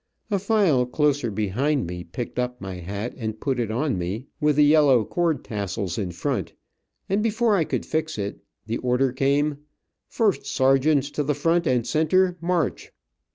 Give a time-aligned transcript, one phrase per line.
[0.31, 4.55] A file closer behind me picked up my hat and put it on me, with
[4.55, 6.53] the yellow cord tassels in front,
[7.07, 9.59] and before I could fix it, the order came,
[10.07, 12.91] "First sergeants to the front and center, march."